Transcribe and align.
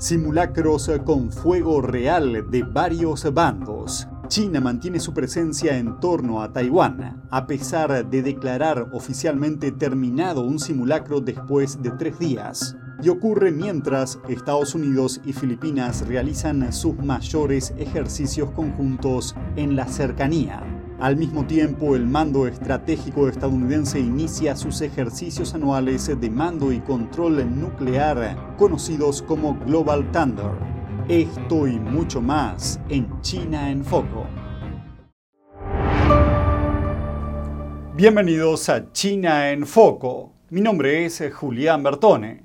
Simulacros 0.00 0.90
con 1.04 1.30
fuego 1.30 1.82
real 1.82 2.50
de 2.50 2.62
varios 2.62 3.30
bandos. 3.34 4.08
China 4.28 4.58
mantiene 4.58 4.98
su 4.98 5.12
presencia 5.12 5.76
en 5.76 6.00
torno 6.00 6.40
a 6.40 6.54
Taiwán, 6.54 7.20
a 7.30 7.46
pesar 7.46 8.08
de 8.08 8.22
declarar 8.22 8.88
oficialmente 8.94 9.72
terminado 9.72 10.40
un 10.40 10.58
simulacro 10.58 11.20
después 11.20 11.82
de 11.82 11.90
tres 11.90 12.18
días. 12.18 12.78
Y 13.02 13.10
ocurre 13.10 13.52
mientras 13.52 14.18
Estados 14.26 14.74
Unidos 14.74 15.20
y 15.26 15.34
Filipinas 15.34 16.08
realizan 16.08 16.72
sus 16.72 16.96
mayores 16.96 17.74
ejercicios 17.76 18.50
conjuntos 18.52 19.36
en 19.56 19.76
la 19.76 19.86
cercanía. 19.86 20.79
Al 21.00 21.16
mismo 21.16 21.46
tiempo, 21.46 21.96
el 21.96 22.06
mando 22.06 22.46
estratégico 22.46 23.26
estadounidense 23.26 23.98
inicia 23.98 24.54
sus 24.54 24.82
ejercicios 24.82 25.54
anuales 25.54 26.08
de 26.20 26.28
mando 26.28 26.72
y 26.72 26.80
control 26.80 27.58
nuclear, 27.58 28.54
conocidos 28.58 29.22
como 29.22 29.58
Global 29.60 30.12
Thunder. 30.12 30.50
Esto 31.08 31.66
y 31.66 31.78
mucho 31.78 32.20
más 32.20 32.78
en 32.90 33.18
China 33.22 33.70
en 33.70 33.82
Foco. 33.82 34.26
Bienvenidos 37.96 38.68
a 38.68 38.92
China 38.92 39.52
en 39.52 39.66
Foco. 39.66 40.34
Mi 40.50 40.60
nombre 40.60 41.06
es 41.06 41.22
Julián 41.32 41.82
Bertone. 41.82 42.42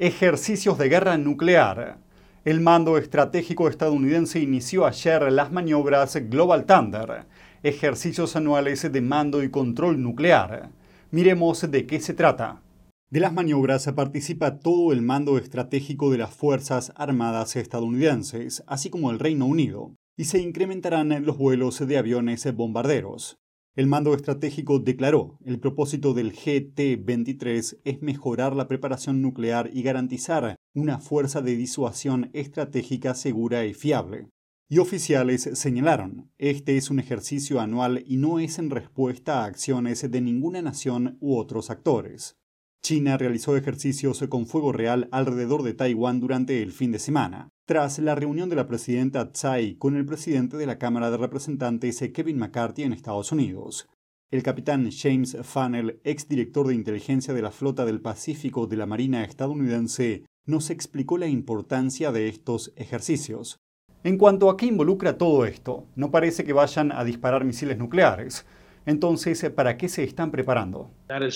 Ejercicios 0.00 0.76
de 0.76 0.88
guerra 0.88 1.16
nuclear. 1.18 1.98
El 2.44 2.60
mando 2.60 2.98
estratégico 2.98 3.68
estadounidense 3.68 4.40
inició 4.40 4.86
ayer 4.86 5.30
las 5.30 5.52
maniobras 5.52 6.16
Global 6.28 6.64
Thunder, 6.64 7.26
ejercicios 7.62 8.34
anuales 8.34 8.90
de 8.90 9.00
mando 9.00 9.42
y 9.42 9.50
control 9.50 10.02
nuclear. 10.02 10.70
Miremos 11.10 11.70
de 11.70 11.86
qué 11.86 12.00
se 12.00 12.14
trata. 12.14 12.62
De 13.10 13.20
las 13.20 13.32
maniobras 13.32 13.90
participa 13.94 14.58
todo 14.58 14.92
el 14.92 15.02
mando 15.02 15.38
estratégico 15.38 16.10
de 16.10 16.18
las 16.18 16.34
Fuerzas 16.34 16.92
Armadas 16.96 17.56
estadounidenses, 17.56 18.64
así 18.66 18.90
como 18.90 19.10
el 19.10 19.18
Reino 19.18 19.46
Unido, 19.46 19.94
y 20.16 20.24
se 20.24 20.40
incrementarán 20.40 21.24
los 21.24 21.36
vuelos 21.38 21.86
de 21.86 21.98
aviones 21.98 22.50
bombarderos. 22.54 23.36
El 23.74 23.86
mando 23.86 24.14
estratégico 24.14 24.80
declaró, 24.80 25.38
el 25.44 25.58
propósito 25.58 26.14
del 26.14 26.32
GT-23 26.32 27.78
es 27.84 28.02
mejorar 28.02 28.54
la 28.54 28.68
preparación 28.68 29.22
nuclear 29.22 29.70
y 29.72 29.82
garantizar 29.82 30.56
una 30.74 30.98
fuerza 30.98 31.40
de 31.40 31.56
disuasión 31.56 32.30
estratégica 32.32 33.14
segura 33.14 33.64
y 33.64 33.72
fiable. 33.72 34.28
Y 34.72 34.78
oficiales 34.78 35.50
señalaron, 35.52 36.30
este 36.38 36.78
es 36.78 36.88
un 36.88 36.98
ejercicio 36.98 37.60
anual 37.60 38.02
y 38.06 38.16
no 38.16 38.38
es 38.38 38.58
en 38.58 38.70
respuesta 38.70 39.42
a 39.42 39.44
acciones 39.44 40.10
de 40.10 40.20
ninguna 40.22 40.62
nación 40.62 41.18
u 41.20 41.36
otros 41.36 41.68
actores. 41.68 42.38
China 42.82 43.18
realizó 43.18 43.54
ejercicios 43.54 44.24
con 44.30 44.46
fuego 44.46 44.72
real 44.72 45.10
alrededor 45.12 45.62
de 45.62 45.74
Taiwán 45.74 46.20
durante 46.20 46.62
el 46.62 46.72
fin 46.72 46.90
de 46.90 46.98
semana, 47.00 47.50
tras 47.66 47.98
la 47.98 48.14
reunión 48.14 48.48
de 48.48 48.56
la 48.56 48.66
presidenta 48.66 49.30
Tsai 49.30 49.74
con 49.74 49.94
el 49.94 50.06
presidente 50.06 50.56
de 50.56 50.64
la 50.64 50.78
Cámara 50.78 51.10
de 51.10 51.18
Representantes 51.18 52.02
Kevin 52.14 52.38
McCarthy 52.38 52.84
en 52.84 52.94
Estados 52.94 53.30
Unidos. 53.30 53.90
El 54.30 54.42
capitán 54.42 54.88
James 54.90 55.36
Funnell, 55.42 56.00
exdirector 56.02 56.68
de 56.68 56.76
inteligencia 56.76 57.34
de 57.34 57.42
la 57.42 57.50
Flota 57.50 57.84
del 57.84 58.00
Pacífico 58.00 58.66
de 58.66 58.78
la 58.78 58.86
Marina 58.86 59.22
estadounidense, 59.22 60.24
nos 60.46 60.70
explicó 60.70 61.18
la 61.18 61.26
importancia 61.26 62.10
de 62.10 62.28
estos 62.28 62.72
ejercicios. 62.76 63.58
En 64.04 64.18
cuanto 64.18 64.50
a 64.50 64.56
qué 64.56 64.66
involucra 64.66 65.16
todo 65.16 65.44
esto, 65.44 65.86
no 65.94 66.10
parece 66.10 66.42
que 66.44 66.52
vayan 66.52 66.90
a 66.90 67.04
disparar 67.04 67.44
misiles 67.44 67.78
nucleares. 67.78 68.44
Entonces, 68.84 69.48
¿para 69.50 69.76
qué 69.76 69.88
se 69.88 70.02
están 70.02 70.32
preparando? 70.32 70.90
Uh, 71.08 71.30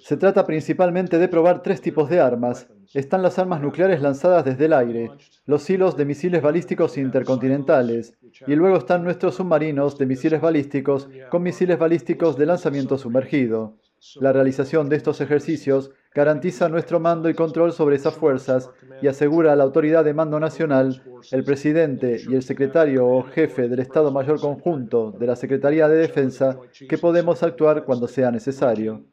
se 0.00 0.16
trata 0.16 0.46
principalmente 0.46 1.18
de 1.18 1.26
probar 1.26 1.64
tres 1.64 1.80
tipos 1.80 2.08
de 2.08 2.20
armas. 2.20 2.68
Están 2.94 3.22
las 3.22 3.40
armas 3.40 3.60
nucleares 3.60 4.02
lanzadas 4.02 4.44
desde 4.44 4.66
el 4.66 4.72
aire, 4.72 5.10
los 5.46 5.68
hilos 5.68 5.96
de 5.96 6.04
misiles 6.04 6.42
balísticos 6.42 6.96
intercontinentales, 6.96 8.16
y 8.46 8.54
luego 8.54 8.76
están 8.76 9.02
nuestros 9.02 9.34
submarinos 9.34 9.98
de 9.98 10.06
misiles 10.06 10.40
balísticos 10.40 11.08
con 11.28 11.42
misiles 11.42 11.76
balísticos 11.76 12.36
de 12.36 12.46
lanzamiento 12.46 12.98
sumergido. 12.98 13.74
La 14.20 14.32
realización 14.32 14.88
de 14.88 14.96
estos 14.96 15.20
ejercicios 15.20 15.90
garantiza 16.12 16.68
nuestro 16.68 16.98
mando 16.98 17.28
y 17.28 17.34
control 17.34 17.72
sobre 17.72 17.96
esas 17.96 18.14
fuerzas 18.14 18.70
y 19.00 19.06
asegura 19.06 19.52
a 19.52 19.56
la 19.56 19.64
autoridad 19.64 20.04
de 20.04 20.14
mando 20.14 20.40
nacional, 20.40 21.02
el 21.30 21.44
presidente 21.44 22.20
y 22.28 22.34
el 22.34 22.42
secretario 22.42 23.06
o 23.06 23.22
jefe 23.22 23.68
del 23.68 23.78
Estado 23.78 24.10
Mayor 24.10 24.40
Conjunto 24.40 25.12
de 25.12 25.26
la 25.26 25.36
Secretaría 25.36 25.88
de 25.88 25.96
Defensa 25.96 26.58
que 26.88 26.98
podemos 26.98 27.42
actuar 27.42 27.84
cuando 27.84 28.08
sea 28.08 28.30
necesario. 28.30 29.04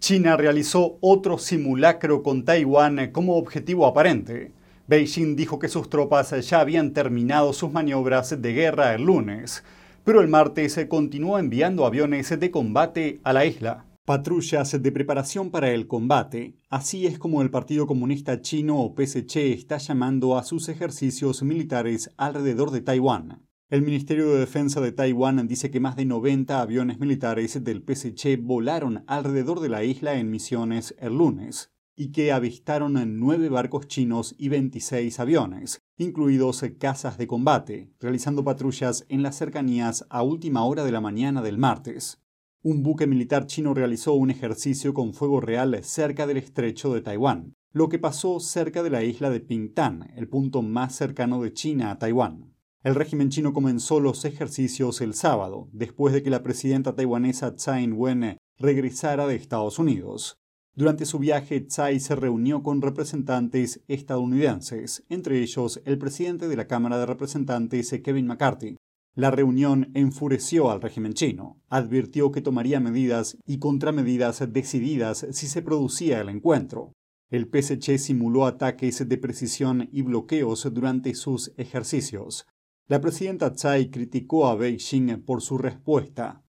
China 0.00 0.36
realizó 0.36 0.98
otro 1.00 1.38
simulacro 1.38 2.22
con 2.22 2.44
Taiwán 2.44 3.12
como 3.12 3.36
objetivo 3.36 3.86
aparente. 3.86 4.52
Beijing 4.90 5.36
dijo 5.36 5.60
que 5.60 5.68
sus 5.68 5.88
tropas 5.88 6.34
ya 6.48 6.58
habían 6.58 6.92
terminado 6.92 7.52
sus 7.52 7.70
maniobras 7.70 8.42
de 8.42 8.52
guerra 8.52 8.92
el 8.92 9.04
lunes, 9.04 9.62
pero 10.02 10.20
el 10.20 10.26
martes 10.26 10.84
continuó 10.88 11.38
enviando 11.38 11.86
aviones 11.86 12.28
de 12.40 12.50
combate 12.50 13.20
a 13.22 13.32
la 13.32 13.46
isla. 13.46 13.86
Patrullas 14.04 14.82
de 14.82 14.90
preparación 14.90 15.52
para 15.52 15.70
el 15.70 15.86
combate, 15.86 16.56
así 16.70 17.06
es 17.06 17.20
como 17.20 17.40
el 17.40 17.52
Partido 17.52 17.86
Comunista 17.86 18.40
Chino 18.40 18.80
o 18.80 18.92
PSC 18.96 19.52
está 19.52 19.78
llamando 19.78 20.36
a 20.36 20.42
sus 20.42 20.68
ejercicios 20.68 21.44
militares 21.44 22.10
alrededor 22.16 22.72
de 22.72 22.80
Taiwán. 22.80 23.46
El 23.68 23.82
Ministerio 23.82 24.32
de 24.32 24.40
Defensa 24.40 24.80
de 24.80 24.90
Taiwán 24.90 25.46
dice 25.46 25.70
que 25.70 25.78
más 25.78 25.94
de 25.94 26.04
90 26.04 26.60
aviones 26.60 26.98
militares 26.98 27.62
del 27.62 27.84
PSC 27.86 28.36
volaron 28.42 29.04
alrededor 29.06 29.60
de 29.60 29.68
la 29.68 29.84
isla 29.84 30.14
en 30.14 30.32
misiones 30.32 30.96
el 30.98 31.16
lunes 31.16 31.70
y 32.00 32.12
que 32.12 32.32
avistaron 32.32 32.96
nueve 33.18 33.50
barcos 33.50 33.86
chinos 33.86 34.34
y 34.38 34.48
26 34.48 35.20
aviones, 35.20 35.82
incluidos 35.98 36.64
casas 36.78 37.18
de 37.18 37.26
combate, 37.26 37.92
realizando 38.00 38.42
patrullas 38.42 39.04
en 39.10 39.22
las 39.22 39.36
cercanías 39.36 40.06
a 40.08 40.22
última 40.22 40.64
hora 40.64 40.82
de 40.82 40.92
la 40.92 41.02
mañana 41.02 41.42
del 41.42 41.58
martes. 41.58 42.18
Un 42.62 42.82
buque 42.82 43.06
militar 43.06 43.44
chino 43.44 43.74
realizó 43.74 44.14
un 44.14 44.30
ejercicio 44.30 44.94
con 44.94 45.12
fuego 45.12 45.42
real 45.42 45.78
cerca 45.84 46.26
del 46.26 46.38
estrecho 46.38 46.94
de 46.94 47.02
Taiwán, 47.02 47.52
lo 47.70 47.90
que 47.90 47.98
pasó 47.98 48.40
cerca 48.40 48.82
de 48.82 48.88
la 48.88 49.04
isla 49.04 49.28
de 49.28 49.40
Pingtan, 49.40 50.10
el 50.16 50.26
punto 50.26 50.62
más 50.62 50.94
cercano 50.94 51.42
de 51.42 51.52
China 51.52 51.90
a 51.90 51.98
Taiwán. 51.98 52.54
El 52.82 52.94
régimen 52.94 53.28
chino 53.28 53.52
comenzó 53.52 54.00
los 54.00 54.24
ejercicios 54.24 55.02
el 55.02 55.12
sábado, 55.12 55.68
después 55.74 56.14
de 56.14 56.22
que 56.22 56.30
la 56.30 56.42
presidenta 56.42 56.94
taiwanesa 56.94 57.56
Tsai 57.56 57.84
Ing-wen 57.84 58.38
regresara 58.56 59.26
de 59.26 59.34
Estados 59.34 59.78
Unidos. 59.78 60.39
Durante 60.74 61.04
su 61.04 61.18
viaje, 61.18 61.60
Tsai 61.60 61.98
se 62.00 62.14
reunió 62.14 62.62
con 62.62 62.80
representantes 62.80 63.82
estadounidenses, 63.88 65.04
entre 65.08 65.42
ellos 65.42 65.82
el 65.84 65.98
presidente 65.98 66.48
de 66.48 66.56
la 66.56 66.66
Cámara 66.66 66.98
de 66.98 67.06
Representantes, 67.06 67.90
Kevin 68.02 68.26
McCarthy. 68.26 68.76
La 69.14 69.32
reunión 69.32 69.90
enfureció 69.94 70.70
al 70.70 70.80
régimen 70.80 71.14
chino. 71.14 71.60
Advirtió 71.68 72.30
que 72.30 72.42
tomaría 72.42 72.78
medidas 72.78 73.36
y 73.44 73.58
contramedidas 73.58 74.52
decididas 74.52 75.26
si 75.32 75.48
se 75.48 75.62
producía 75.62 76.20
el 76.20 76.28
encuentro. 76.28 76.92
El 77.28 77.48
PSC 77.48 77.98
simuló 77.98 78.46
ataques 78.46 79.08
de 79.08 79.18
precisión 79.18 79.88
y 79.92 80.02
bloqueos 80.02 80.72
durante 80.72 81.14
sus 81.14 81.52
ejercicios. 81.56 82.46
La 82.86 83.00
presidenta 83.00 83.52
Tsai 83.52 83.90
criticó 83.90 84.46
a 84.46 84.54
Beijing 84.54 85.22
por 85.24 85.42
su 85.42 85.58
respuesta. 85.58 86.44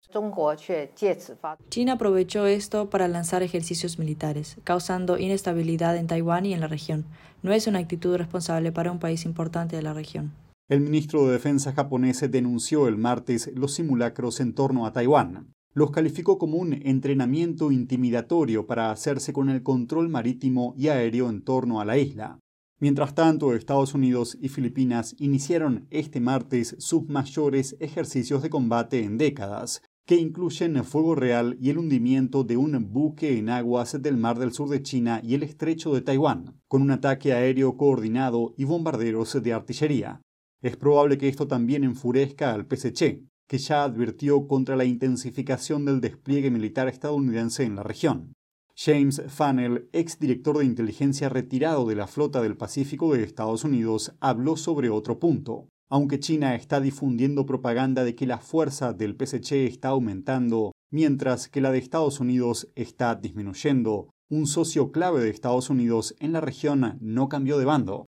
China 1.70 1.94
aprovechó 1.94 2.47
esto 2.47 2.90
para 2.90 3.08
lanzar 3.08 3.44
ejercicios 3.44 4.00
militares, 4.00 4.58
causando 4.64 5.20
inestabilidad 5.20 5.97
en 5.97 6.08
Taiwán 6.08 6.47
y 6.47 6.53
en 6.53 6.62
la 6.62 6.68
región. 6.68 7.06
No 7.44 7.52
es 7.53 7.68
una 7.68 7.78
actitud 7.78 8.16
responsable 8.18 8.72
para 8.72 8.92
un 8.92 8.98
país 8.98 9.25
importante 9.25 9.75
de 9.75 9.84
la 9.84 9.94
región. 9.94 10.31
El 10.68 10.81
ministro 10.81 11.25
de 11.25 11.34
Defensa 11.34 11.74
japonés 11.74 12.24
denunció 12.31 12.88
el 12.88 12.98
martes 12.98 13.52
los 13.53 13.75
simulacros 13.75 14.40
en 14.40 14.53
torno 14.56 14.88
a 14.88 14.94
Taiwán. 14.94 15.53
Los 15.75 15.92
calificó 15.92 16.39
como 16.39 16.57
un 16.57 16.74
entrenamiento 16.74 17.72
intimidatorio 17.72 18.66
para 18.66 18.89
hacerse 18.89 19.31
con 19.31 19.50
el 19.50 19.62
control 19.62 20.10
marítimo 20.10 20.74
y 20.75 20.88
aéreo 20.88 21.30
en 21.30 21.44
torno 21.44 21.80
a 21.80 21.86
la 21.86 22.00
isla. 22.00 22.39
Mientras 22.81 23.13
tanto, 23.13 23.54
Estados 23.54 23.94
Unidos 23.94 24.38
y 24.42 24.48
Filipinas 24.48 25.13
iniciaron 25.19 25.86
este 25.92 26.22
martes 26.22 26.75
sus 26.80 27.07
mayores 27.10 27.75
ejercicios 27.80 28.42
de 28.42 28.50
combate 28.50 29.04
en 29.04 29.18
décadas, 29.18 29.81
que 30.10 30.16
incluyen 30.16 30.84
fuego 30.84 31.14
real 31.14 31.56
y 31.62 31.70
el 31.70 31.78
hundimiento 31.78 32.44
de 32.44 32.58
un 32.58 32.92
buque 32.92 33.38
en 33.38 33.48
aguas 33.48 34.02
del 34.02 34.18
Mar 34.18 34.40
del 34.40 34.52
Sur 34.52 34.68
de 34.68 34.82
China 34.82 35.22
y 35.24 35.36
el 35.36 35.44
estrecho 35.44 35.94
de 35.94 36.02
Taiwán, 36.02 36.60
con 36.68 36.82
un 36.82 36.90
ataque 36.90 37.32
aéreo 37.32 37.78
coordinado 37.78 38.56
y 38.58 38.64
bombarderos 38.64 39.40
de 39.40 39.54
artillería. 39.54 40.20
Es 40.64 40.78
probable 40.78 41.20
que 41.20 41.28
esto 41.28 41.48
también 41.48 41.84
enfurezca 41.84 42.56
al 42.56 42.66
PSC, 42.66 43.24
que 43.48 43.58
ya 43.60 43.84
advirtió 43.84 44.48
contra 44.48 44.76
la 44.76 44.86
intensificación 44.86 45.86
del 45.86 46.02
despliegue 46.02 46.50
militar 46.50 46.88
estadounidense 46.88 47.64
en 47.66 47.76
la 47.76 47.84
región. 47.84 48.34
James 48.76 49.22
Funnell, 49.28 49.90
exdirector 49.94 50.58
de 50.58 50.66
inteligencia 50.66 51.30
retirado 51.30 51.86
de 51.86 51.94
la 51.94 52.08
Flota 52.08 52.42
del 52.42 52.58
Pacífico 52.58 53.14
de 53.14 53.22
Estados 53.22 53.64
Unidos, 53.64 54.16
habló 54.22 54.58
sobre 54.58 54.90
otro 54.90 55.20
punto. 55.20 55.68
Aunque 55.91 56.19
China 56.19 56.53
está 56.53 56.80
difundiendo 56.80 57.47
propaganda 57.47 58.03
de 58.03 58.13
que 58.13 58.27
la 58.27 58.38
fuerza 58.38 58.94
del 58.94 59.15
PSC 59.15 59.65
está 59.65 59.89
aumentando, 59.89 60.71
mientras 60.91 61.50
que 61.50 61.62
la 61.62 61.71
de 61.71 61.80
Estados 61.80 62.19
Unidos 62.19 62.71
está 62.75 63.15
disminuyendo, 63.15 64.12
un 64.30 64.45
socio 64.45 64.91
clave 64.91 65.19
de 65.19 65.31
Estados 65.31 65.71
Unidos 65.71 66.15
en 66.19 66.33
la 66.33 66.41
región 66.41 67.00
no 67.01 67.27
cambió 67.27 67.57
de 67.57 67.65
bando. 67.65 68.06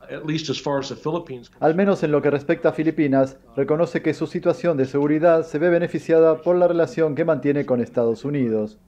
Al 1.61 1.75
menos 1.75 2.03
en 2.03 2.13
lo 2.13 2.23
que 2.23 2.31
respecta 2.31 2.71
a 2.71 2.73
Filipinas, 2.73 3.37
reconoce 3.55 4.01
que 4.01 4.15
su 4.15 4.27
situación 4.27 4.79
de 4.79 4.87
seguridad 4.87 5.47
se 5.47 5.59
ve 5.59 5.69
beneficiada 5.69 6.41
por 6.41 6.57
la 6.57 6.69
relación 6.69 7.15
que 7.15 7.27
mantiene 7.27 7.67
con 7.67 7.83
Estados 7.83 8.25
Unidos. 8.25 8.79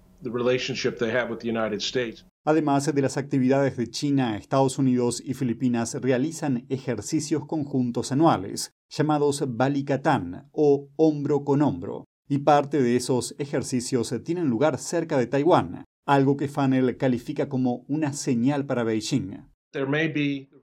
Además 2.45 2.95
de 2.95 3.03
las 3.03 3.17
actividades 3.19 3.77
de 3.77 3.91
China, 3.91 4.39
Estados 4.39 4.79
Unidos 4.79 5.23
y 5.23 5.35
Filipinas 5.35 5.95
realizan 6.01 6.65
ejercicios 6.71 7.45
conjuntos 7.45 8.11
anuales, 8.11 8.73
llamados 8.89 9.45
Balikatan 9.47 10.49
o 10.53 10.89
hombro 10.97 11.45
con 11.45 11.63
hombro, 11.63 12.05
y 12.29 12.39
parte 12.39 12.83
de 12.83 12.97
esos 12.97 13.35
ejercicios 13.39 14.15
tienen 14.25 14.49
lugar 14.49 14.79
cerca 14.79 15.17
de 15.17 15.27
Taiwán, 15.27 15.85
algo 16.07 16.37
que 16.37 16.49
Fanel 16.49 16.97
califica 16.97 17.49
como 17.49 17.85
una 17.89 18.13
señal 18.13 18.67
para 18.67 18.85
Beijing. 18.85 19.45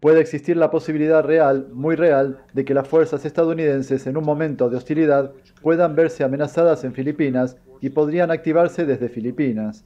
Puede 0.01 0.19
existir 0.19 0.57
la 0.57 0.71
posibilidad 0.71 1.23
real, 1.23 1.69
muy 1.71 1.95
real, 1.95 2.43
de 2.53 2.65
que 2.65 2.73
las 2.73 2.87
fuerzas 2.87 3.23
estadounidenses 3.25 4.07
en 4.07 4.17
un 4.17 4.25
momento 4.25 4.69
de 4.69 4.77
hostilidad 4.77 5.33
puedan 5.61 5.95
verse 5.95 6.23
amenazadas 6.23 6.83
en 6.83 6.93
Filipinas 6.93 7.57
y 7.81 7.89
podrían 7.89 8.31
activarse 8.31 8.85
desde 8.85 9.09
Filipinas. 9.09 9.85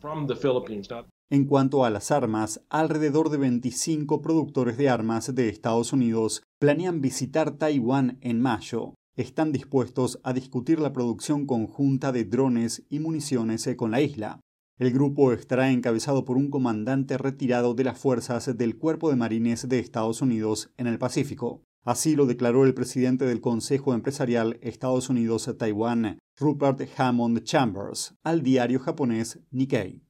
En 1.30 1.46
cuanto 1.46 1.86
a 1.86 1.90
las 1.90 2.12
armas, 2.12 2.66
alrededor 2.70 3.30
de 3.30 3.38
25 3.38 4.22
productores 4.22 4.78
de 4.78 4.90
armas 4.90 5.36
de 5.36 5.50
Estados 5.50 5.94
Unidos 5.94 6.42
planean 6.60 7.00
visitar 7.00 7.52
Taiwán 7.52 8.18
en 8.22 8.42
mayo. 8.42 8.94
Están 9.16 9.54
dispuestos 9.54 10.20
a 10.24 10.34
discutir 10.34 10.80
la 10.80 10.92
producción 10.92 11.46
conjunta 11.46 12.12
de 12.12 12.26
drones 12.26 12.86
y 12.90 13.00
municiones 13.00 13.68
con 13.78 13.92
la 13.92 14.02
isla. 14.02 14.42
El 14.78 14.92
grupo 14.92 15.32
estará 15.32 15.72
encabezado 15.72 16.26
por 16.26 16.38
un 16.38 16.50
comandante 16.50 17.18
retirado 17.18 17.74
de 17.74 17.86
las 17.86 17.98
fuerzas 17.98 18.58
del 18.58 18.78
Cuerpo 18.78 19.10
de 19.10 19.16
Marines 19.16 19.68
de 19.68 19.80
Estados 19.80 20.22
Unidos 20.22 20.72
en 20.78 20.88
el 20.88 21.00
Pacífico. 21.00 21.64
Así 21.86 22.16
lo 22.16 22.26
declaró 22.26 22.66
el 22.66 22.74
presidente 22.74 23.26
del 23.26 23.40
Consejo 23.40 23.94
Empresarial 23.94 24.60
Estados 24.62 25.10
Unidos-Taiwán, 25.10 26.20
Rupert 26.38 26.82
Hammond 26.98 27.44
Chambers, 27.44 28.16
al 28.24 28.44
diario 28.44 28.80
japonés 28.80 29.40
Nikkei. 29.52 30.09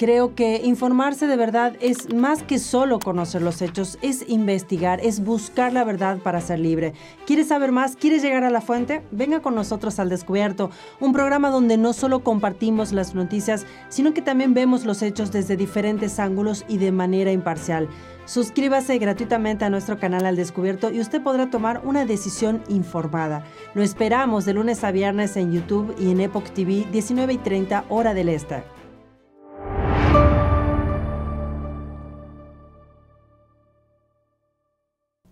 Creo 0.00 0.34
que 0.34 0.62
informarse 0.64 1.26
de 1.26 1.36
verdad 1.36 1.76
es 1.78 2.14
más 2.14 2.42
que 2.42 2.58
solo 2.58 3.00
conocer 3.00 3.42
los 3.42 3.60
hechos, 3.60 3.98
es 4.00 4.24
investigar, 4.30 4.98
es 5.02 5.22
buscar 5.22 5.74
la 5.74 5.84
verdad 5.84 6.20
para 6.20 6.40
ser 6.40 6.58
libre. 6.58 6.94
¿Quieres 7.26 7.48
saber 7.48 7.70
más? 7.70 7.96
¿Quieres 7.96 8.22
llegar 8.22 8.42
a 8.44 8.48
la 8.48 8.62
fuente? 8.62 9.02
Venga 9.10 9.40
con 9.40 9.54
nosotros 9.54 9.98
al 9.98 10.08
Descubierto, 10.08 10.70
un 11.00 11.12
programa 11.12 11.50
donde 11.50 11.76
no 11.76 11.92
solo 11.92 12.24
compartimos 12.24 12.92
las 12.92 13.14
noticias, 13.14 13.66
sino 13.90 14.14
que 14.14 14.22
también 14.22 14.54
vemos 14.54 14.86
los 14.86 15.02
hechos 15.02 15.32
desde 15.32 15.58
diferentes 15.58 16.18
ángulos 16.18 16.64
y 16.66 16.78
de 16.78 16.92
manera 16.92 17.30
imparcial. 17.30 17.86
Suscríbase 18.24 18.96
gratuitamente 18.96 19.66
a 19.66 19.70
nuestro 19.70 19.98
canal 19.98 20.24
Al 20.24 20.36
Descubierto 20.36 20.90
y 20.90 21.00
usted 21.00 21.20
podrá 21.22 21.50
tomar 21.50 21.82
una 21.84 22.06
decisión 22.06 22.62
informada. 22.68 23.44
Lo 23.74 23.82
esperamos 23.82 24.46
de 24.46 24.54
lunes 24.54 24.82
a 24.82 24.92
viernes 24.92 25.36
en 25.36 25.52
YouTube 25.52 25.94
y 25.98 26.10
en 26.10 26.22
Epoch 26.22 26.48
TV 26.54 26.86
19 26.90 27.34
y 27.34 27.38
30 27.38 27.84
hora 27.90 28.14
del 28.14 28.30
este. 28.30 28.79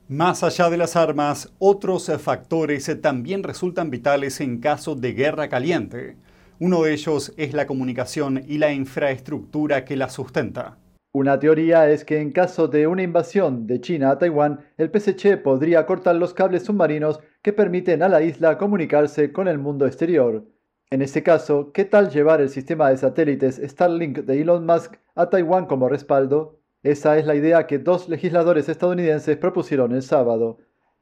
Más 0.08 0.42
allá 0.42 0.70
de 0.70 0.78
las 0.78 0.96
armas, 0.96 1.52
otros 1.58 2.10
factores 2.18 2.90
también 3.02 3.42
resultan 3.42 3.90
vitales 3.90 4.40
en 4.40 4.58
caso 4.58 4.94
de 4.94 5.12
guerra 5.12 5.50
caliente. 5.50 6.16
Uno 6.58 6.82
de 6.82 6.94
ellos 6.94 7.34
es 7.36 7.52
la 7.52 7.66
comunicación 7.66 8.42
y 8.48 8.56
la 8.56 8.72
infraestructura 8.72 9.84
que 9.84 9.96
la 9.96 10.08
sustenta. 10.08 10.78
Una 11.12 11.38
teoría 11.38 11.90
es 11.90 12.06
que 12.06 12.22
en 12.22 12.32
caso 12.32 12.68
de 12.68 12.86
una 12.86 13.02
invasión 13.02 13.66
de 13.66 13.82
China 13.82 14.12
a 14.12 14.18
Taiwán, 14.18 14.60
el 14.78 14.90
PSC 14.90 15.36
podría 15.36 15.84
cortar 15.84 16.16
los 16.16 16.32
cables 16.32 16.62
submarinos 16.62 17.20
que 17.42 17.52
permiten 17.52 18.02
a 18.02 18.08
la 18.08 18.22
isla 18.22 18.56
comunicarse 18.56 19.30
con 19.30 19.46
el 19.46 19.58
mundo 19.58 19.86
exterior. 19.86 20.46
En 20.88 21.02
ese 21.02 21.22
caso, 21.22 21.70
¿qué 21.74 21.84
tal 21.84 22.08
llevar 22.08 22.40
el 22.40 22.48
sistema 22.48 22.88
de 22.88 22.96
satélites 22.96 23.60
Starlink 23.62 24.20
de 24.20 24.40
Elon 24.40 24.64
Musk 24.64 24.94
a 25.14 25.28
Taiwán 25.28 25.66
como 25.66 25.90
respaldo? 25.90 26.57
Esa 26.82 27.18
es 27.18 27.26
la 27.26 27.34
idea 27.34 27.66
que 27.66 27.78
dos 27.78 28.08
legisladores 28.08 28.68
estadounidenses 28.68 29.36
propusieron 29.36 29.92
el 29.92 30.02
sábado. 30.02 30.58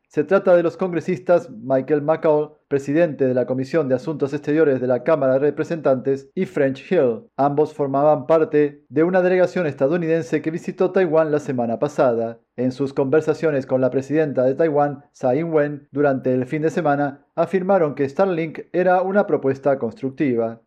Se 0.08 0.24
trata 0.24 0.56
de 0.56 0.62
los 0.62 0.76
congresistas 0.76 1.50
Michael 1.50 2.00
McCall, 2.00 2.52
presidente 2.68 3.26
de 3.26 3.34
la 3.34 3.44
Comisión 3.44 3.88
de 3.88 3.96
Asuntos 3.96 4.32
Exteriores 4.32 4.80
de 4.80 4.86
la 4.86 5.02
Cámara 5.02 5.34
de 5.34 5.40
Representantes, 5.40 6.30
y 6.34 6.46
French 6.46 6.90
Hill. 6.90 7.24
Ambos 7.36 7.74
formaban 7.74 8.26
parte 8.26 8.84
de 8.88 9.02
una 9.02 9.20
delegación 9.20 9.66
estadounidense 9.66 10.40
que 10.42 10.52
visitó 10.52 10.92
Taiwán 10.92 11.32
la 11.32 11.40
semana 11.40 11.78
pasada. 11.78 12.40
En 12.56 12.72
sus 12.72 12.94
conversaciones 12.94 13.66
con 13.66 13.80
la 13.80 13.90
presidenta 13.90 14.44
de 14.44 14.54
Taiwán, 14.54 15.04
Tsai 15.12 15.40
Ing-wen, 15.40 15.88
durante 15.90 16.32
el 16.32 16.46
fin 16.46 16.62
de 16.62 16.70
semana, 16.70 17.26
afirmaron 17.34 17.94
que 17.94 18.08
Starlink 18.08 18.60
era 18.72 19.02
una 19.02 19.26
propuesta 19.26 19.78
constructiva. 19.78 20.62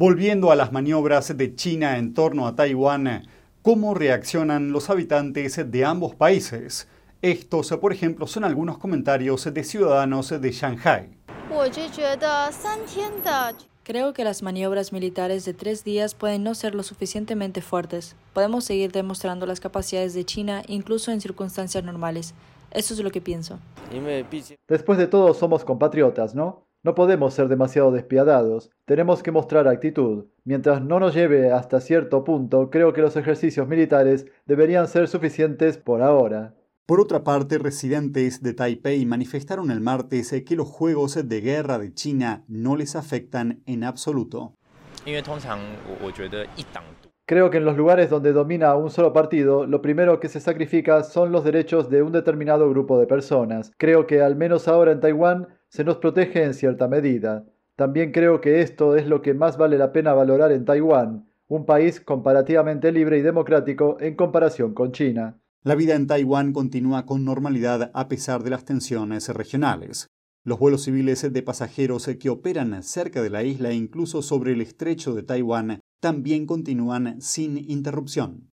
Volviendo 0.00 0.50
a 0.50 0.56
las 0.56 0.72
maniobras 0.72 1.36
de 1.36 1.54
China 1.54 1.98
en 1.98 2.14
torno 2.14 2.46
a 2.46 2.56
Taiwán, 2.56 3.28
¿cómo 3.60 3.92
reaccionan 3.92 4.72
los 4.72 4.88
habitantes 4.88 5.70
de 5.70 5.84
ambos 5.84 6.14
países? 6.14 6.88
Estos, 7.20 7.68
por 7.72 7.92
ejemplo, 7.92 8.26
son 8.26 8.44
algunos 8.44 8.78
comentarios 8.78 9.52
de 9.52 9.62
ciudadanos 9.62 10.30
de 10.30 10.52
Shanghai. 10.52 11.10
Creo 13.82 14.14
que 14.14 14.24
las 14.24 14.42
maniobras 14.42 14.90
militares 14.94 15.44
de 15.44 15.52
tres 15.52 15.84
días 15.84 16.14
pueden 16.14 16.44
no 16.44 16.54
ser 16.54 16.74
lo 16.74 16.82
suficientemente 16.82 17.60
fuertes. 17.60 18.16
Podemos 18.32 18.64
seguir 18.64 18.92
demostrando 18.92 19.44
las 19.44 19.60
capacidades 19.60 20.14
de 20.14 20.24
China 20.24 20.62
incluso 20.66 21.12
en 21.12 21.20
circunstancias 21.20 21.84
normales. 21.84 22.32
Eso 22.70 22.94
es 22.94 23.00
lo 23.00 23.10
que 23.10 23.20
pienso. 23.20 23.58
Después 24.66 24.98
de 24.98 25.08
todo, 25.08 25.34
somos 25.34 25.62
compatriotas, 25.62 26.34
¿no? 26.34 26.69
No 26.82 26.94
podemos 26.94 27.34
ser 27.34 27.48
demasiado 27.48 27.92
despiadados, 27.92 28.70
tenemos 28.86 29.22
que 29.22 29.30
mostrar 29.30 29.68
actitud. 29.68 30.24
Mientras 30.44 30.80
no 30.80 30.98
nos 30.98 31.14
lleve 31.14 31.52
hasta 31.52 31.78
cierto 31.78 32.24
punto, 32.24 32.70
creo 32.70 32.94
que 32.94 33.02
los 33.02 33.16
ejercicios 33.16 33.68
militares 33.68 34.26
deberían 34.46 34.88
ser 34.88 35.06
suficientes 35.06 35.76
por 35.76 36.00
ahora. 36.00 36.54
Por 36.86 36.98
otra 36.98 37.22
parte, 37.22 37.58
residentes 37.58 38.42
de 38.42 38.54
Taipei 38.54 39.04
manifestaron 39.04 39.70
el 39.70 39.82
martes 39.82 40.34
que 40.46 40.56
los 40.56 40.68
juegos 40.68 41.28
de 41.28 41.40
guerra 41.42 41.78
de 41.78 41.92
China 41.92 42.44
no 42.48 42.76
les 42.76 42.96
afectan 42.96 43.62
en 43.66 43.84
absoluto. 43.84 44.54
Creo 47.26 47.50
que 47.50 47.58
en 47.58 47.64
los 47.64 47.76
lugares 47.76 48.10
donde 48.10 48.32
domina 48.32 48.74
un 48.74 48.90
solo 48.90 49.12
partido, 49.12 49.66
lo 49.66 49.82
primero 49.82 50.18
que 50.18 50.28
se 50.28 50.40
sacrifica 50.40 51.04
son 51.04 51.30
los 51.30 51.44
derechos 51.44 51.90
de 51.90 52.02
un 52.02 52.10
determinado 52.10 52.68
grupo 52.70 52.98
de 52.98 53.06
personas. 53.06 53.70
Creo 53.76 54.06
que 54.06 54.20
al 54.20 54.34
menos 54.34 54.66
ahora 54.66 54.92
en 54.92 55.00
Taiwán 55.00 55.59
se 55.70 55.84
nos 55.84 55.96
protege 55.96 56.44
en 56.44 56.52
cierta 56.52 56.88
medida. 56.88 57.46
También 57.76 58.12
creo 58.12 58.40
que 58.40 58.60
esto 58.60 58.96
es 58.96 59.06
lo 59.06 59.22
que 59.22 59.32
más 59.32 59.56
vale 59.56 59.78
la 59.78 59.92
pena 59.92 60.12
valorar 60.12 60.52
en 60.52 60.64
Taiwán, 60.66 61.30
un 61.48 61.64
país 61.64 62.00
comparativamente 62.00 62.92
libre 62.92 63.18
y 63.18 63.22
democrático 63.22 63.96
en 64.00 64.16
comparación 64.16 64.74
con 64.74 64.92
China. 64.92 65.38
La 65.62 65.74
vida 65.74 65.94
en 65.94 66.06
Taiwán 66.06 66.52
continúa 66.52 67.06
con 67.06 67.24
normalidad 67.24 67.90
a 67.94 68.08
pesar 68.08 68.42
de 68.42 68.50
las 68.50 68.64
tensiones 68.64 69.28
regionales. 69.28 70.08
Los 70.42 70.58
vuelos 70.58 70.84
civiles 70.84 71.32
de 71.32 71.42
pasajeros 71.42 72.10
que 72.18 72.30
operan 72.30 72.82
cerca 72.82 73.22
de 73.22 73.30
la 73.30 73.42
isla 73.44 73.70
e 73.70 73.74
incluso 73.74 74.22
sobre 74.22 74.52
el 74.52 74.60
estrecho 74.62 75.14
de 75.14 75.22
Taiwán 75.22 75.80
también 76.00 76.46
continúan 76.46 77.20
sin 77.20 77.58
interrupción. 77.58 78.50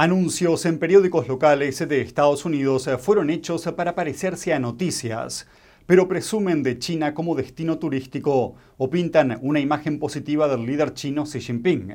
Anuncios 0.00 0.64
en 0.64 0.78
periódicos 0.78 1.26
locales 1.26 1.80
de 1.88 2.00
Estados 2.00 2.44
Unidos 2.44 2.88
fueron 3.00 3.30
hechos 3.30 3.62
para 3.76 3.96
parecerse 3.96 4.54
a 4.54 4.60
noticias, 4.60 5.48
pero 5.86 6.06
presumen 6.06 6.62
de 6.62 6.78
China 6.78 7.14
como 7.14 7.34
destino 7.34 7.80
turístico 7.80 8.54
o 8.76 8.90
pintan 8.90 9.40
una 9.42 9.58
imagen 9.58 9.98
positiva 9.98 10.46
del 10.46 10.66
líder 10.66 10.94
chino 10.94 11.24
Xi 11.24 11.40
Jinping, 11.40 11.94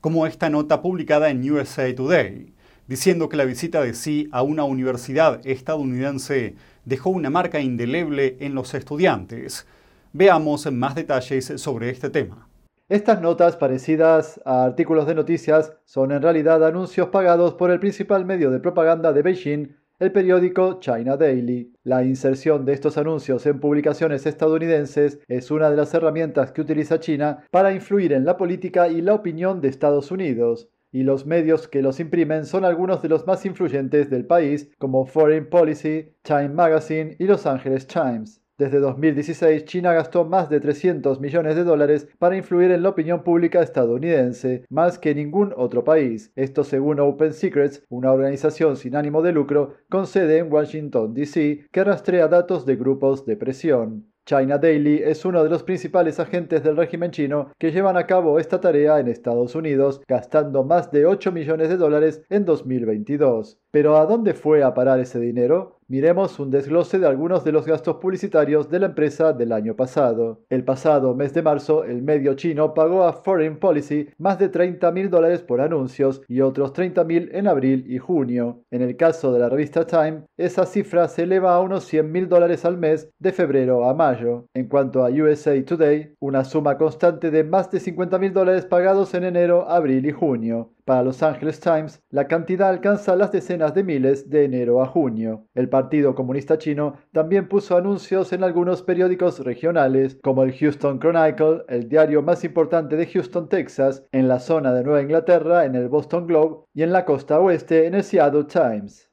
como 0.00 0.26
esta 0.26 0.48
nota 0.48 0.80
publicada 0.80 1.28
en 1.28 1.50
USA 1.50 1.94
Today, 1.94 2.54
diciendo 2.88 3.28
que 3.28 3.36
la 3.36 3.44
visita 3.44 3.82
de 3.82 3.92
Xi 3.92 4.30
a 4.32 4.40
una 4.40 4.64
universidad 4.64 5.46
estadounidense 5.46 6.54
dejó 6.86 7.10
una 7.10 7.28
marca 7.28 7.60
indeleble 7.60 8.38
en 8.40 8.54
los 8.54 8.72
estudiantes. 8.72 9.66
Veamos 10.14 10.72
más 10.72 10.94
detalles 10.94 11.52
sobre 11.56 11.90
este 11.90 12.08
tema. 12.08 12.48
Estas 12.92 13.22
notas, 13.22 13.56
parecidas 13.56 14.38
a 14.44 14.64
artículos 14.64 15.06
de 15.06 15.14
noticias, 15.14 15.72
son 15.86 16.12
en 16.12 16.20
realidad 16.20 16.62
anuncios 16.62 17.08
pagados 17.08 17.54
por 17.54 17.70
el 17.70 17.80
principal 17.80 18.26
medio 18.26 18.50
de 18.50 18.60
propaganda 18.60 19.14
de 19.14 19.22
Beijing, 19.22 19.74
el 19.98 20.12
periódico 20.12 20.78
China 20.78 21.16
Daily. 21.16 21.72
La 21.84 22.04
inserción 22.04 22.66
de 22.66 22.74
estos 22.74 22.98
anuncios 22.98 23.46
en 23.46 23.60
publicaciones 23.60 24.26
estadounidenses 24.26 25.20
es 25.26 25.50
una 25.50 25.70
de 25.70 25.76
las 25.78 25.94
herramientas 25.94 26.52
que 26.52 26.60
utiliza 26.60 27.00
China 27.00 27.46
para 27.50 27.72
influir 27.72 28.12
en 28.12 28.26
la 28.26 28.36
política 28.36 28.88
y 28.88 29.00
la 29.00 29.14
opinión 29.14 29.62
de 29.62 29.68
Estados 29.68 30.10
Unidos 30.10 30.68
y 30.90 31.02
los 31.02 31.24
medios 31.24 31.68
que 31.68 31.80
los 31.80 31.98
imprimen 31.98 32.44
son 32.44 32.66
algunos 32.66 33.00
de 33.00 33.08
los 33.08 33.26
más 33.26 33.46
influyentes 33.46 34.10
del 34.10 34.26
país, 34.26 34.70
como 34.76 35.06
Foreign 35.06 35.48
Policy, 35.48 36.12
Time 36.20 36.50
Magazine 36.50 37.16
y 37.18 37.24
Los 37.24 37.46
Angeles 37.46 37.86
Times. 37.86 38.41
Desde 38.62 38.78
2016, 38.78 39.64
China 39.64 39.92
gastó 39.92 40.24
más 40.24 40.48
de 40.48 40.60
300 40.60 41.18
millones 41.18 41.56
de 41.56 41.64
dólares 41.64 42.06
para 42.20 42.36
influir 42.36 42.70
en 42.70 42.84
la 42.84 42.90
opinión 42.90 43.24
pública 43.24 43.60
estadounidense, 43.60 44.64
más 44.68 45.00
que 45.00 45.16
ningún 45.16 45.52
otro 45.56 45.82
país. 45.82 46.30
Esto 46.36 46.62
según 46.62 47.00
Open 47.00 47.32
Secrets, 47.32 47.84
una 47.88 48.12
organización 48.12 48.76
sin 48.76 48.94
ánimo 48.94 49.20
de 49.20 49.32
lucro 49.32 49.74
con 49.90 50.06
sede 50.06 50.38
en 50.38 50.52
Washington, 50.52 51.12
D.C., 51.12 51.66
que 51.72 51.82
rastrea 51.82 52.28
datos 52.28 52.64
de 52.64 52.76
grupos 52.76 53.26
de 53.26 53.36
presión. 53.36 54.12
China 54.24 54.56
Daily 54.56 55.02
es 55.02 55.24
uno 55.24 55.42
de 55.42 55.50
los 55.50 55.64
principales 55.64 56.20
agentes 56.20 56.62
del 56.62 56.76
régimen 56.76 57.10
chino 57.10 57.50
que 57.58 57.72
llevan 57.72 57.96
a 57.96 58.06
cabo 58.06 58.38
esta 58.38 58.60
tarea 58.60 59.00
en 59.00 59.08
Estados 59.08 59.56
Unidos, 59.56 60.00
gastando 60.06 60.62
más 60.62 60.92
de 60.92 61.06
8 61.06 61.32
millones 61.32 61.68
de 61.68 61.76
dólares 61.76 62.22
en 62.30 62.44
2022. 62.44 63.58
Pero 63.72 63.96
¿a 63.96 64.06
dónde 64.06 64.34
fue 64.34 64.62
a 64.62 64.74
parar 64.74 65.00
ese 65.00 65.18
dinero? 65.18 65.80
Miremos 65.92 66.40
un 66.40 66.50
desglose 66.50 66.98
de 66.98 67.06
algunos 67.06 67.44
de 67.44 67.52
los 67.52 67.66
gastos 67.66 67.96
publicitarios 67.96 68.70
de 68.70 68.78
la 68.78 68.86
empresa 68.86 69.34
del 69.34 69.52
año 69.52 69.76
pasado. 69.76 70.40
El 70.48 70.64
pasado 70.64 71.14
mes 71.14 71.34
de 71.34 71.42
marzo, 71.42 71.84
el 71.84 72.00
medio 72.00 72.32
chino 72.32 72.72
pagó 72.72 73.04
a 73.04 73.12
Foreign 73.12 73.58
Policy 73.58 74.08
más 74.16 74.38
de 74.38 74.48
30 74.48 74.90
mil 74.90 75.10
dólares 75.10 75.42
por 75.42 75.60
anuncios 75.60 76.22
y 76.28 76.40
otros 76.40 76.72
30 76.72 77.04
mil 77.04 77.28
en 77.34 77.46
abril 77.46 77.84
y 77.86 77.98
junio. 77.98 78.64
En 78.70 78.80
el 78.80 78.96
caso 78.96 79.34
de 79.34 79.40
la 79.40 79.50
revista 79.50 79.86
Time, 79.86 80.22
esa 80.38 80.64
cifra 80.64 81.08
se 81.08 81.24
eleva 81.24 81.54
a 81.54 81.60
unos 81.60 81.84
100 81.84 82.10
mil 82.10 82.26
dólares 82.26 82.64
al 82.64 82.78
mes 82.78 83.10
de 83.18 83.32
febrero 83.32 83.86
a 83.86 83.92
mayo. 83.92 84.46
En 84.54 84.68
cuanto 84.68 85.04
a 85.04 85.10
USA 85.10 85.62
Today, 85.62 86.14
una 86.20 86.44
suma 86.44 86.78
constante 86.78 87.30
de 87.30 87.44
más 87.44 87.70
de 87.70 87.80
50 87.80 88.18
mil 88.18 88.32
dólares 88.32 88.64
pagados 88.64 89.12
en 89.12 89.24
enero, 89.24 89.68
abril 89.68 90.06
y 90.06 90.12
junio. 90.12 90.70
Para 90.92 91.04
Los 91.04 91.22
Angeles 91.22 91.58
Times, 91.58 92.02
la 92.10 92.28
cantidad 92.28 92.68
alcanza 92.68 93.16
las 93.16 93.32
decenas 93.32 93.72
de 93.72 93.82
miles 93.82 94.28
de 94.28 94.44
enero 94.44 94.82
a 94.82 94.86
junio. 94.86 95.46
El 95.54 95.70
Partido 95.70 96.14
Comunista 96.14 96.58
Chino 96.58 96.98
también 97.12 97.48
puso 97.48 97.78
anuncios 97.78 98.30
en 98.34 98.44
algunos 98.44 98.82
periódicos 98.82 99.38
regionales, 99.38 100.18
como 100.22 100.42
el 100.42 100.52
Houston 100.52 100.98
Chronicle, 100.98 101.62
el 101.68 101.88
diario 101.88 102.20
más 102.20 102.44
importante 102.44 102.96
de 102.96 103.06
Houston, 103.06 103.48
Texas, 103.48 104.04
en 104.12 104.28
la 104.28 104.38
zona 104.38 104.74
de 104.74 104.84
Nueva 104.84 105.00
Inglaterra, 105.00 105.64
en 105.64 105.76
el 105.76 105.88
Boston 105.88 106.26
Globe, 106.26 106.66
y 106.74 106.82
en 106.82 106.92
la 106.92 107.06
costa 107.06 107.40
oeste, 107.40 107.86
en 107.86 107.94
el 107.94 108.04
Seattle 108.04 108.44
Times. 108.44 109.11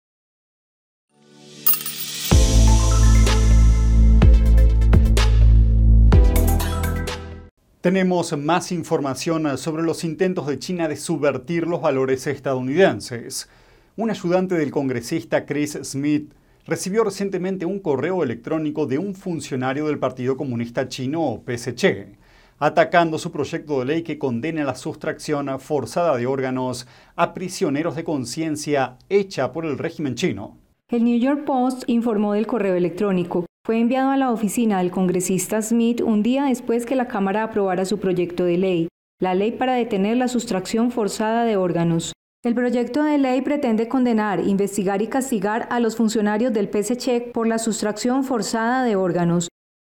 Tenemos 7.81 8.37
más 8.37 8.73
información 8.73 9.57
sobre 9.57 9.83
los 9.83 10.03
intentos 10.03 10.47
de 10.47 10.59
China 10.59 10.89
de 10.89 10.97
subvertir 10.97 11.65
los 11.65 11.79
valores 11.79 12.27
estadounidenses. 12.27 13.49
Un 13.95 14.09
ayudante 14.09 14.55
del 14.55 14.69
congresista 14.69 15.45
Chris 15.45 15.79
Smith 15.83 16.33
recibió 16.67 17.05
recientemente 17.05 17.65
un 17.65 17.79
correo 17.79 18.21
electrónico 18.21 18.85
de 18.85 18.97
un 18.97 19.15
funcionario 19.15 19.87
del 19.87 19.97
Partido 19.97 20.35
Comunista 20.35 20.89
Chino, 20.89 21.41
PSC, 21.45 22.17
atacando 22.59 23.17
su 23.17 23.31
proyecto 23.31 23.79
de 23.79 23.85
ley 23.85 24.03
que 24.03 24.19
condena 24.19 24.65
la 24.65 24.75
sustracción 24.75 25.57
forzada 25.61 26.17
de 26.17 26.27
órganos 26.27 26.85
a 27.15 27.33
prisioneros 27.33 27.95
de 27.95 28.03
conciencia 28.03 28.97
hecha 29.07 29.53
por 29.53 29.65
el 29.65 29.77
régimen 29.77 30.15
chino. 30.15 30.57
El 30.89 31.05
New 31.05 31.17
York 31.17 31.45
Post 31.45 31.83
informó 31.87 32.33
del 32.33 32.45
correo 32.45 32.75
electrónico 32.75 33.45
fue 33.69 33.79
enviado 33.79 34.09
a 34.09 34.17
la 34.17 34.31
oficina 34.31 34.79
del 34.79 34.89
congresista 34.89 35.61
Smith 35.61 36.01
un 36.01 36.23
día 36.23 36.45
después 36.45 36.87
que 36.87 36.95
la 36.95 37.07
Cámara 37.07 37.43
aprobara 37.43 37.85
su 37.85 37.99
proyecto 37.99 38.43
de 38.45 38.57
ley, 38.57 38.87
la 39.21 39.35
ley 39.35 39.51
para 39.51 39.75
detener 39.75 40.17
la 40.17 40.27
sustracción 40.27 40.89
forzada 40.89 41.45
de 41.45 41.55
órganos. 41.55 42.13
El 42.43 42.55
proyecto 42.55 43.03
de 43.03 43.19
ley 43.19 43.43
pretende 43.43 43.87
condenar, 43.87 44.39
investigar 44.39 45.03
y 45.03 45.07
castigar 45.07 45.67
a 45.69 45.79
los 45.79 45.97
funcionarios 45.97 46.51
del 46.51 46.67
PSC 46.67 47.31
por 47.31 47.45
la 47.45 47.59
sustracción 47.59 48.23
forzada 48.23 48.83
de 48.83 48.95
órganos. 48.95 49.49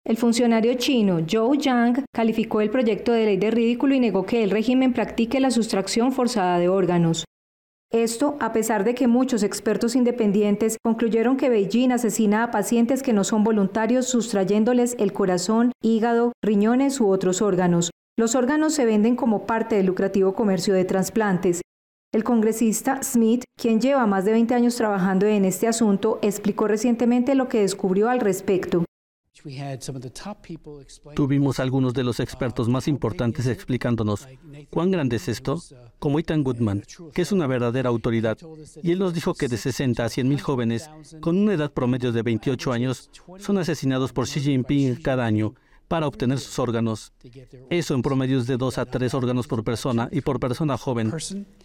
El 0.05 0.17
funcionario 0.17 0.75
chino 0.75 1.25
Zhou 1.25 1.55
Yang 1.55 2.05
calificó 2.13 2.61
el 2.61 2.69
proyecto 2.69 3.11
de 3.11 3.25
ley 3.25 3.37
de 3.37 3.49
ridículo 3.49 3.95
y 3.95 3.99
negó 3.99 4.23
que 4.23 4.43
el 4.43 4.51
régimen 4.51 4.93
practique 4.93 5.39
la 5.39 5.49
sustracción 5.49 6.11
forzada 6.11 6.59
de 6.59 6.69
órganos. 6.69 7.25
Esto 7.93 8.37
a 8.39 8.53
pesar 8.53 8.85
de 8.85 8.95
que 8.95 9.07
muchos 9.07 9.43
expertos 9.43 9.95
independientes 9.95 10.77
concluyeron 10.83 11.37
que 11.37 11.49
Beijing 11.49 11.91
asesina 11.91 12.43
a 12.43 12.49
pacientes 12.49 13.03
que 13.03 13.13
no 13.13 13.23
son 13.23 13.43
voluntarios 13.43 14.07
sustrayéndoles 14.07 14.95
el 14.97 15.13
corazón, 15.13 15.71
hígado, 15.79 16.33
riñones 16.43 16.99
u 16.99 17.07
otros 17.07 17.43
órganos. 17.43 17.91
Los 18.17 18.33
órganos 18.33 18.73
se 18.73 18.85
venden 18.85 19.15
como 19.15 19.45
parte 19.45 19.75
del 19.75 19.85
lucrativo 19.85 20.33
comercio 20.33 20.73
de 20.73 20.85
trasplantes. 20.85 21.61
El 22.11 22.23
congresista 22.23 23.03
Smith, 23.03 23.43
quien 23.59 23.79
lleva 23.79 24.07
más 24.07 24.25
de 24.25 24.31
20 24.31 24.55
años 24.55 24.75
trabajando 24.75 25.27
en 25.27 25.45
este 25.45 25.67
asunto, 25.67 26.17
explicó 26.23 26.67
recientemente 26.67 27.35
lo 27.35 27.47
que 27.47 27.61
descubrió 27.61 28.09
al 28.09 28.21
respecto. 28.21 28.85
Tuvimos 31.15 31.59
algunos 31.59 31.93
de 31.93 32.03
los 32.03 32.19
expertos 32.19 32.69
más 32.69 32.87
importantes 32.87 33.47
explicándonos 33.47 34.27
cuán 34.69 34.91
grande 34.91 35.15
es 35.15 35.27
esto, 35.27 35.61
como 35.99 36.19
Ethan 36.19 36.43
Goodman, 36.43 36.83
que 37.13 37.23
es 37.23 37.31
una 37.31 37.47
verdadera 37.47 37.89
autoridad, 37.89 38.37
y 38.81 38.91
él 38.91 38.99
nos 38.99 39.13
dijo 39.13 39.33
que 39.33 39.47
de 39.47 39.57
60 39.57 40.05
a 40.05 40.09
100 40.09 40.29
mil 40.29 40.39
jóvenes 40.39 40.89
con 41.19 41.37
una 41.37 41.53
edad 41.53 41.71
promedio 41.71 42.11
de 42.11 42.21
28 42.21 42.71
años 42.71 43.09
son 43.39 43.57
asesinados 43.57 44.13
por 44.13 44.27
Xi 44.27 44.39
Jinping 44.39 45.01
cada 45.01 45.25
año 45.25 45.55
para 45.87 46.07
obtener 46.07 46.39
sus 46.39 46.57
órganos. 46.59 47.11
Eso 47.69 47.95
en 47.95 48.01
promedio 48.01 48.39
es 48.39 48.47
de 48.47 48.57
2 48.57 48.77
a 48.77 48.85
3 48.85 49.13
órganos 49.13 49.47
por 49.47 49.63
persona 49.63 50.09
y 50.11 50.21
por 50.21 50.39
persona 50.39 50.77
joven. 50.77 51.11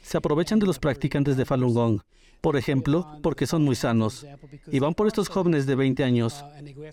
Se 0.02 0.16
aprovechan 0.16 0.58
de 0.58 0.66
los 0.66 0.78
practicantes 0.78 1.36
de 1.36 1.44
Falun 1.44 1.74
Gong 1.74 2.00
por 2.40 2.56
ejemplo, 2.56 3.06
porque 3.22 3.46
son 3.46 3.64
muy 3.64 3.74
sanos. 3.74 4.26
Y 4.70 4.78
van 4.78 4.94
por 4.94 5.06
estos 5.06 5.28
jóvenes 5.28 5.66
de 5.66 5.74
20 5.74 6.04
años, 6.04 6.44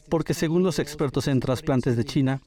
porque 0.10 0.34
según 0.34 0.64
los 0.64 0.80
expertos 0.80 1.28
en 1.28 1.40
trasplantes 1.40 1.96
de 1.98 2.06
China, 2.06 2.42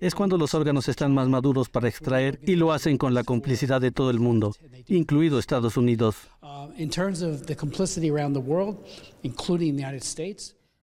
es 0.00 0.14
cuando 0.14 0.36
los 0.36 0.54
órganos 0.54 0.88
están 0.88 1.12
más 1.14 1.28
maduros 1.28 1.68
para 1.68 1.88
extraer 1.88 2.40
y 2.46 2.56
lo 2.56 2.72
hacen 2.72 2.98
con 2.98 3.14
la 3.14 3.24
complicidad 3.24 3.80
de 3.80 3.90
todo 3.90 4.10
el 4.10 4.20
mundo, 4.20 4.54
incluido 4.88 5.38
Estados 5.38 5.76
Unidos. 5.76 6.16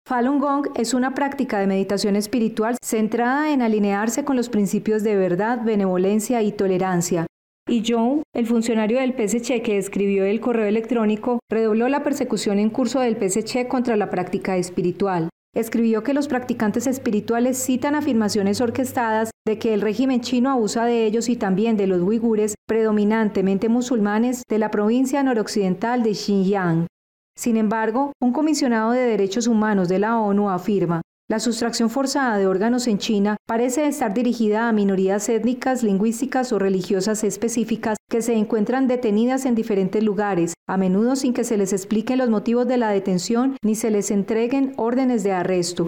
Falun 0.09 0.39
Gong 0.39 0.69
es 0.75 0.95
una 0.95 1.13
práctica 1.13 1.59
de 1.59 1.67
meditación 1.67 2.15
espiritual 2.15 2.77
centrada 2.83 3.53
en 3.53 3.61
alinearse 3.61 4.25
con 4.25 4.35
los 4.35 4.49
principios 4.49 5.03
de 5.03 5.15
verdad, 5.15 5.63
benevolencia 5.63 6.41
y 6.41 6.51
tolerancia, 6.51 7.27
y 7.69 7.83
John, 7.87 8.23
el 8.33 8.47
funcionario 8.47 8.99
del 8.99 9.13
PSC 9.13 9.61
que 9.61 9.77
escribió 9.77 10.25
el 10.25 10.41
correo 10.41 10.65
electrónico, 10.65 11.39
redobló 11.49 11.87
la 11.87 12.03
persecución 12.03 12.59
en 12.59 12.69
curso 12.69 12.99
del 12.99 13.15
PSC 13.15 13.67
contra 13.67 13.95
la 13.95 14.09
práctica 14.09 14.57
espiritual. 14.57 15.29
Escribió 15.55 16.03
que 16.03 16.13
los 16.13 16.27
practicantes 16.27 16.85
espirituales 16.87 17.57
citan 17.57 17.95
afirmaciones 17.95 18.61
orquestadas 18.61 19.31
de 19.47 19.57
que 19.57 19.73
el 19.73 19.81
régimen 19.81 20.21
chino 20.21 20.51
abusa 20.51 20.85
de 20.85 21.05
ellos 21.05 21.27
y 21.29 21.35
también 21.35 21.75
de 21.77 21.87
los 21.87 22.01
uigures, 22.01 22.55
predominantemente 22.67 23.69
musulmanes, 23.69 24.43
de 24.47 24.59
la 24.59 24.69
provincia 24.69 25.23
noroccidental 25.23 26.03
de 26.03 26.13
Xinjiang. 26.13 26.87
Sin 27.35 27.57
embargo, 27.57 28.11
un 28.21 28.33
comisionado 28.33 28.91
de 28.91 29.01
derechos 29.01 29.47
humanos 29.47 29.89
de 29.89 29.99
la 29.99 30.19
ONU 30.19 30.49
afirma, 30.49 31.01
la 31.29 31.39
sustracción 31.39 31.91
forzada 31.91 32.39
de 32.39 32.47
órganos 32.47 32.87
en 32.87 32.97
China 32.97 33.37
parece 33.47 33.85
estar 33.85 34.15
dirigida 34.15 34.67
a 34.67 34.71
minorías 34.71 35.29
étnicas, 35.29 35.83
lingüísticas 35.83 36.51
o 36.51 36.57
religiosas 36.57 37.23
específicas 37.23 37.97
que 38.09 38.23
se 38.23 38.33
encuentran 38.33 38.87
detenidas 38.87 39.45
en 39.45 39.53
diferentes 39.53 40.03
lugares, 40.03 40.55
a 40.67 40.77
menudo 40.77 41.15
sin 41.15 41.35
que 41.35 41.43
se 41.43 41.55
les 41.55 41.71
expliquen 41.71 42.17
los 42.17 42.31
motivos 42.31 42.67
de 42.67 42.77
la 42.77 42.89
detención 42.89 43.57
ni 43.63 43.75
se 43.75 43.91
les 43.91 44.09
entreguen 44.09 44.73
órdenes 44.77 45.21
de 45.21 45.31
arresto. 45.31 45.87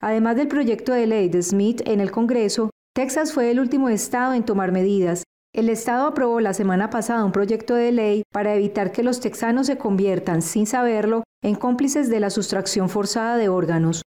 Además 0.00 0.36
del 0.36 0.48
proyecto 0.48 0.94
de 0.94 1.06
ley 1.06 1.28
de 1.28 1.42
Smith 1.42 1.82
en 1.84 2.00
el 2.00 2.10
Congreso, 2.10 2.70
Texas 2.94 3.34
fue 3.34 3.50
el 3.50 3.60
último 3.60 3.90
estado 3.90 4.32
en 4.32 4.44
tomar 4.44 4.72
medidas. 4.72 5.22
El 5.54 5.68
estado 5.68 6.06
aprobó 6.06 6.40
la 6.40 6.54
semana 6.54 6.88
pasada 6.88 7.26
un 7.26 7.32
proyecto 7.32 7.74
de 7.74 7.92
ley 7.92 8.22
para 8.32 8.54
evitar 8.54 8.90
que 8.90 9.02
los 9.02 9.20
texanos 9.20 9.66
se 9.66 9.76
conviertan, 9.76 10.40
sin 10.40 10.66
saberlo, 10.66 11.24
en 11.42 11.56
cómplices 11.56 12.08
de 12.08 12.20
la 12.20 12.30
sustracción 12.30 12.88
forzada 12.88 13.36
de 13.36 13.50
órganos. 13.50 14.02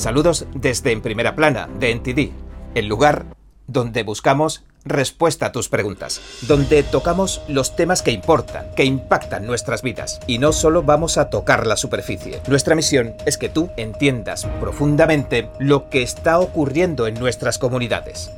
Saludos 0.00 0.46
desde 0.54 0.92
En 0.92 1.02
Primera 1.02 1.36
Plana, 1.36 1.68
de 1.78 1.94
NTD, 1.94 2.32
el 2.74 2.86
lugar 2.86 3.26
donde 3.66 4.02
buscamos 4.02 4.64
respuesta 4.82 5.44
a 5.44 5.52
tus 5.52 5.68
preguntas, 5.68 6.22
donde 6.48 6.82
tocamos 6.82 7.42
los 7.48 7.76
temas 7.76 8.00
que 8.00 8.10
importan, 8.10 8.74
que 8.74 8.86
impactan 8.86 9.46
nuestras 9.46 9.82
vidas, 9.82 10.18
y 10.26 10.38
no 10.38 10.54
solo 10.54 10.82
vamos 10.82 11.18
a 11.18 11.28
tocar 11.28 11.66
la 11.66 11.76
superficie. 11.76 12.40
Nuestra 12.48 12.74
misión 12.74 13.12
es 13.26 13.36
que 13.36 13.50
tú 13.50 13.68
entiendas 13.76 14.46
profundamente 14.58 15.50
lo 15.58 15.90
que 15.90 16.00
está 16.00 16.40
ocurriendo 16.40 17.06
en 17.06 17.20
nuestras 17.20 17.58
comunidades. 17.58 18.30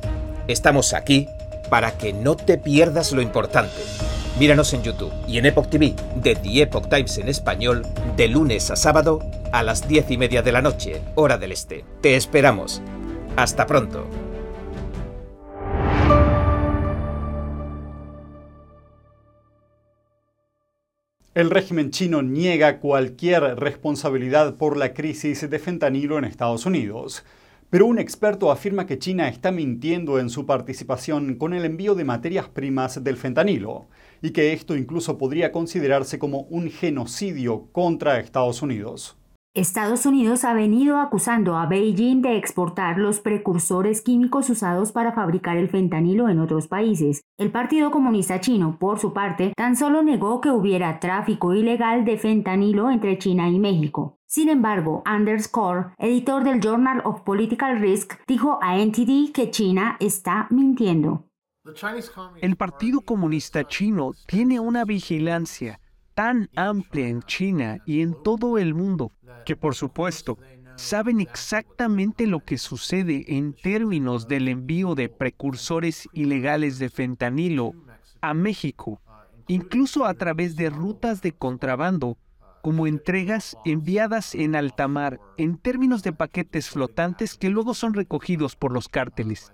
Estamos 0.49 0.93
aquí 0.93 1.29
para 1.69 1.97
que 1.97 2.13
no 2.13 2.35
te 2.35 2.57
pierdas 2.57 3.11
lo 3.11 3.21
importante. 3.21 3.81
Míranos 4.39 4.73
en 4.73 4.83
YouTube 4.83 5.13
y 5.27 5.37
en 5.37 5.45
Epoch 5.45 5.69
TV 5.69 5.95
de 6.15 6.35
The 6.35 6.61
Epoch 6.63 6.89
Times 6.89 7.17
en 7.19 7.29
español 7.29 7.85
de 8.17 8.27
lunes 8.27 8.71
a 8.71 8.75
sábado 8.75 9.19
a 9.51 9.61
las 9.61 9.87
diez 9.87 10.09
y 10.09 10.17
media 10.17 10.41
de 10.41 10.51
la 10.51 10.61
noche, 10.61 11.01
hora 11.15 11.37
del 11.37 11.51
este. 11.51 11.85
Te 12.01 12.15
esperamos. 12.15 12.81
Hasta 13.35 13.67
pronto. 13.67 14.07
El 21.35 21.49
régimen 21.49 21.89
chino 21.89 22.21
niega 22.21 22.79
cualquier 22.79 23.59
responsabilidad 23.59 24.55
por 24.55 24.77
la 24.77 24.93
crisis 24.93 25.49
de 25.49 25.59
fentanilo 25.59 26.19
en 26.19 26.25
Estados 26.25 26.67
Unidos. 26.67 27.23
Pero 27.73 27.87
un 27.87 27.97
experto 27.97 28.51
afirma 28.51 28.85
que 28.85 28.99
China 28.99 29.27
está 29.27 29.51
mintiendo 29.51 30.19
en 30.19 30.29
su 30.29 30.45
participación 30.45 31.33
con 31.37 31.55
el 31.55 31.65
envío 31.65 31.95
de 31.95 32.03
materias 32.03 32.47
primas 32.47 33.03
del 33.03 33.17
fentanilo 33.17 33.87
y 34.21 34.29
que 34.29 34.53
esto 34.53 34.75
incluso 34.75 35.17
podría 35.17 35.51
considerarse 35.51 36.19
como 36.19 36.41
un 36.51 36.69
genocidio 36.69 37.69
contra 37.71 38.19
Estados 38.19 38.61
Unidos. 38.61 39.17
Estados 39.55 40.07
Unidos 40.07 40.45
ha 40.45 40.55
venido 40.55 40.97
acusando 40.97 41.57
a 41.57 41.67
Beijing 41.67 42.23
de 42.23 42.37
exportar 42.37 42.97
los 42.97 43.19
precursores 43.19 44.01
químicos 44.01 44.49
usados 44.49 44.91
para 44.91 45.11
fabricar 45.11 45.57
el 45.57 45.69
fentanilo 45.69 46.27
en 46.27 46.39
otros 46.39 46.67
países. 46.67 47.21
El 47.37 47.51
Partido 47.51 47.91
Comunista 47.91 48.41
Chino, 48.41 48.79
por 48.79 48.97
su 48.97 49.13
parte, 49.13 49.53
tan 49.55 49.75
solo 49.75 50.01
negó 50.01 50.41
que 50.41 50.49
hubiera 50.49 50.99
tráfico 50.99 51.53
ilegal 51.53 52.03
de 52.03 52.17
fentanilo 52.17 52.89
entre 52.89 53.19
China 53.19 53.47
y 53.47 53.59
México. 53.59 54.17
Sin 54.25 54.49
embargo, 54.49 55.03
Anders 55.05 55.47
Korr, 55.47 55.93
editor 55.99 56.43
del 56.43 56.59
Journal 56.59 57.03
of 57.05 57.21
Political 57.21 57.79
Risk, 57.79 58.13
dijo 58.25 58.57
a 58.59 58.83
NTD 58.83 59.33
que 59.33 59.51
China 59.51 59.97
está 59.99 60.47
mintiendo. 60.49 61.27
El 62.41 62.55
Partido 62.55 63.01
Comunista 63.01 63.67
Chino 63.67 64.13
tiene 64.25 64.59
una 64.59 64.83
vigilancia 64.83 65.79
tan 66.15 66.49
amplia 66.55 67.07
en 67.07 67.21
China 67.23 67.79
y 67.85 68.01
en 68.01 68.15
todo 68.23 68.57
el 68.57 68.73
mundo 68.73 69.11
que 69.45 69.55
por 69.55 69.75
supuesto 69.75 70.37
saben 70.75 71.19
exactamente 71.19 72.27
lo 72.27 72.39
que 72.39 72.57
sucede 72.57 73.25
en 73.27 73.53
términos 73.53 74.27
del 74.27 74.47
envío 74.47 74.95
de 74.95 75.09
precursores 75.09 76.07
ilegales 76.13 76.79
de 76.79 76.89
fentanilo 76.89 77.73
a 78.21 78.33
México, 78.33 79.01
incluso 79.47 80.05
a 80.05 80.13
través 80.13 80.55
de 80.55 80.69
rutas 80.69 81.21
de 81.21 81.33
contrabando 81.33 82.17
como 82.61 82.87
entregas 82.87 83.57
enviadas 83.65 84.33
en 84.35 84.55
alta 84.55 84.87
mar 84.87 85.19
en 85.37 85.57
términos 85.57 86.01
de 86.01 86.13
paquetes 86.13 86.69
flotantes 86.69 87.35
que 87.35 87.49
luego 87.49 87.73
son 87.73 87.93
recogidos 87.93 88.55
por 88.55 88.71
los 88.71 88.87
cárteles. 88.87 89.51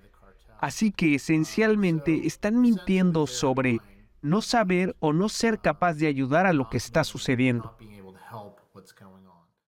Así 0.60 0.92
que 0.92 1.16
esencialmente 1.16 2.28
están 2.28 2.62
mintiendo 2.62 3.26
sobre 3.26 3.80
no 4.22 4.42
saber 4.42 4.96
o 5.00 5.14
no 5.14 5.30
ser 5.30 5.60
capaz 5.60 5.96
de 5.96 6.08
ayudar 6.08 6.46
a 6.46 6.54
lo 6.54 6.70
que 6.70 6.78
está 6.78 7.04
sucediendo. 7.04 7.76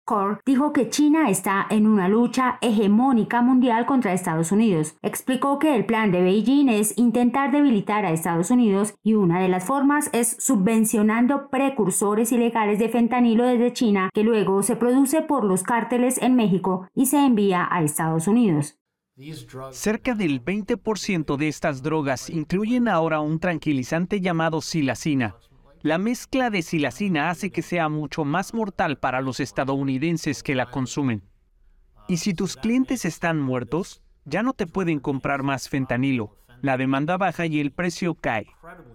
Kaur 0.06 0.40
dijo 0.46 0.72
que 0.72 0.90
China 0.90 1.30
está 1.30 1.66
en 1.70 1.88
una 1.88 2.08
lucha 2.08 2.60
hegemónica 2.62 3.42
mundial 3.42 3.86
contra 3.86 4.14
Estados 4.14 4.52
Unidos. 4.52 4.96
Explicó 5.02 5.58
que 5.58 5.76
el 5.76 5.86
plan 5.86 6.12
de 6.12 6.22
Beijing 6.22 6.70
es 6.70 6.98
intentar 6.98 7.52
debilitar 7.52 8.06
a 8.06 8.12
Estados 8.12 8.52
Unidos 8.52 8.94
y 9.04 9.16
una 9.16 9.42
de 9.42 9.50
las 9.50 9.66
formas 9.66 10.10
es 10.14 10.38
subvencionando 10.40 11.50
precursores 11.50 12.32
ilegales 12.32 12.78
de 12.78 12.90
fentanilo 12.90 13.46
desde 13.46 13.74
China 13.74 14.10
que 14.14 14.24
luego 14.24 14.62
se 14.62 14.76
produce 14.76 15.22
por 15.22 15.44
los 15.44 15.64
cárteles 15.64 16.22
en 16.22 16.36
México 16.36 16.88
y 16.94 17.08
se 17.08 17.26
envía 17.26 17.68
a 17.70 17.82
Estados 17.82 18.28
Unidos. 18.28 18.78
Cerca 19.72 20.14
del 20.14 20.44
20% 20.44 21.38
de 21.38 21.48
estas 21.48 21.82
drogas 21.82 22.30
incluyen 22.30 22.90
ahora 22.90 23.22
un 23.22 23.40
tranquilizante 23.40 24.20
llamado 24.20 24.60
silacina. 24.62 25.38
La 25.86 26.00
mezcla 26.00 26.50
de 26.50 26.64
silacina 26.64 27.30
hace 27.30 27.52
que 27.52 27.62
sea 27.62 27.90
mucho 27.90 28.26
más 28.26 28.56
mortal 28.56 28.98
para 28.98 29.22
los 29.22 29.40
estadounidenses 29.40 30.42
que 30.42 30.56
la 30.56 30.72
consumen. 30.72 31.22
Y 32.08 32.18
si 32.18 32.34
tus 32.34 32.56
clientes 32.56 33.06
están 33.06 33.40
muertos, 33.40 34.02
ya 34.24 34.42
no 34.42 34.54
te 34.54 34.66
pueden 34.66 35.00
comprar 35.00 35.44
más 35.44 35.70
fentanilo. 35.70 36.40
La 36.64 36.78
demanda 36.78 37.18
baja 37.18 37.46
y 37.46 37.60
el 37.60 37.72
precio 37.72 38.16
cae. 38.16 38.48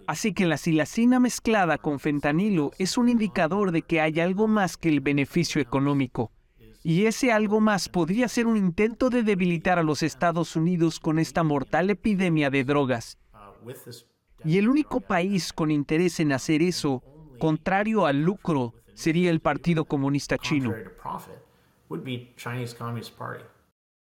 Así 0.09 0.35
que 0.35 0.46
la 0.46 0.57
silacina 0.57 1.20
mezclada 1.20 1.79
con 1.79 2.00
fentanilo 2.00 2.72
es 2.76 2.98
un 2.98 3.09
indicador 3.09 3.70
de 3.70 3.83
que 3.83 4.00
hay 4.00 4.18
algo 4.18 4.48
más 4.48 4.76
que 4.76 4.88
el 4.88 4.98
beneficio 4.98 5.62
económico. 5.62 6.33
Y 6.83 7.07
ese 7.07 7.31
algo 7.31 7.61
más 7.61 7.88
podría 7.88 8.26
ser 8.26 8.48
un 8.48 8.57
intento 8.57 9.11
de 9.11 9.22
debilitar 9.22 9.79
a 9.79 9.85
los 9.85 10.03
Estados 10.03 10.57
Unidos 10.57 10.98
con 10.98 11.20
esta 11.20 11.44
mortal 11.44 11.88
epidemia 11.88 12.50
de 12.50 12.64
drogas. 12.64 13.16
Y 14.44 14.59
el 14.59 14.68
único 14.68 15.00
país 15.00 15.53
con 15.53 15.70
interés 15.70 16.20
en 16.20 16.33
hacer 16.33 16.62
eso, 16.62 17.03
contrario 17.38 18.07
al 18.07 18.22
lucro, 18.22 18.74
sería 18.94 19.31
el 19.31 19.40
Partido 19.40 19.85
Comunista 19.85 20.38
Chino. 20.38 20.72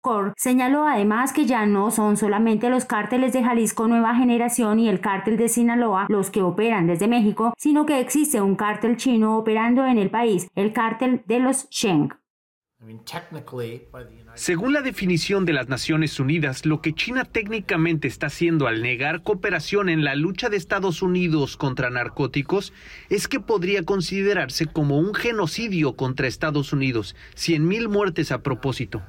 Core 0.04 0.34
señaló 0.36 0.86
además 0.86 1.32
que 1.32 1.46
ya 1.46 1.65
no 1.65 1.89
son 1.89 2.17
solamente 2.17 2.69
los 2.69 2.84
cárteles 2.84 3.32
de 3.32 3.41
Jalisco 3.41 3.88
Nueva 3.88 4.15
Generación 4.15 4.80
y 4.80 4.89
el 4.89 5.00
cártel 5.00 5.38
de 5.38 5.48
Sinaloa 5.48 6.08
los 6.10 6.30
que 6.30 6.41
operan 6.41 6.88
desde 6.88 7.08
México, 7.08 7.54
sino 7.58 7.86
que 7.86 8.02
existe 8.02 8.41
un 8.41 8.56
cártel 8.56 8.98
chino 8.98 9.38
operando 9.38 9.86
en 9.86 9.98
el 9.98 10.10
país, 10.10 10.50
el 10.56 10.74
cártel 10.74 11.24
de 11.26 11.39
los 11.39 11.69
Sheng. 11.69 12.13
Según 14.36 14.74
la 14.74 14.82
definición 14.82 15.46
de 15.46 15.54
las 15.54 15.69
Naciones 15.69 16.19
Unidas, 16.19 16.65
lo 16.65 16.82
que 16.82 16.93
China 16.93 17.24
técnicamente 17.26 18.08
está 18.08 18.28
haciendo 18.28 18.67
al 18.67 18.82
negar 18.82 19.24
cooperación 19.24 19.89
en 19.89 20.04
la 20.04 20.15
lucha 20.15 20.50
de 20.50 20.58
Estados 20.58 21.02
Unidos 21.02 21.56
contra 21.56 21.89
narcóticos 21.89 22.74
es 23.10 23.28
que 23.28 23.39
podría 23.39 23.84
considerarse 23.84 24.65
como 24.65 24.98
un 24.98 25.13
genocidio 25.13 25.96
contra 25.96 26.28
Estados 26.28 26.74
Unidos, 26.74 27.15
100.000 27.36 27.88
muertes 27.88 28.32
a 28.32 28.41
propósito. 28.41 29.02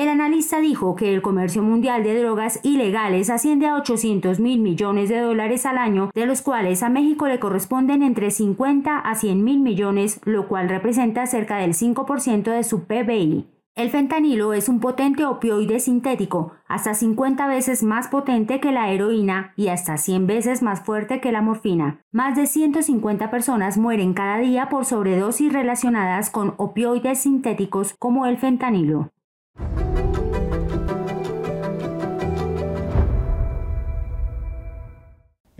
El 0.00 0.08
analista 0.08 0.60
dijo 0.60 0.96
que 0.96 1.12
el 1.12 1.20
comercio 1.20 1.62
mundial 1.62 2.02
de 2.04 2.18
drogas 2.18 2.60
ilegales 2.62 3.28
asciende 3.28 3.66
a 3.66 3.74
800 3.74 4.40
mil 4.40 4.58
millones 4.58 5.10
de 5.10 5.20
dólares 5.20 5.66
al 5.66 5.76
año, 5.76 6.10
de 6.14 6.24
los 6.24 6.40
cuales 6.40 6.82
a 6.82 6.88
México 6.88 7.28
le 7.28 7.38
corresponden 7.38 8.02
entre 8.02 8.30
50 8.30 8.98
a 8.98 9.14
100 9.14 9.44
mil 9.44 9.60
millones, 9.60 10.18
lo 10.24 10.48
cual 10.48 10.70
representa 10.70 11.26
cerca 11.26 11.58
del 11.58 11.74
5% 11.74 12.44
de 12.44 12.64
su 12.64 12.84
PBI. 12.84 13.46
El 13.74 13.90
fentanilo 13.90 14.54
es 14.54 14.70
un 14.70 14.80
potente 14.80 15.26
opioide 15.26 15.80
sintético, 15.80 16.54
hasta 16.66 16.94
50 16.94 17.46
veces 17.46 17.82
más 17.82 18.08
potente 18.08 18.58
que 18.58 18.72
la 18.72 18.90
heroína 18.90 19.52
y 19.54 19.68
hasta 19.68 19.98
100 19.98 20.26
veces 20.26 20.62
más 20.62 20.80
fuerte 20.80 21.20
que 21.20 21.30
la 21.30 21.42
morfina. 21.42 22.00
Más 22.10 22.36
de 22.36 22.46
150 22.46 23.30
personas 23.30 23.76
mueren 23.76 24.14
cada 24.14 24.38
día 24.38 24.70
por 24.70 24.86
sobredosis 24.86 25.52
relacionadas 25.52 26.30
con 26.30 26.54
opioides 26.56 27.18
sintéticos 27.18 27.94
como 27.98 28.24
el 28.24 28.38
fentanilo. 28.38 29.10